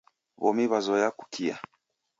W'omi 0.41 0.65
w'azoya 0.71 1.09
kukia. 1.17 1.55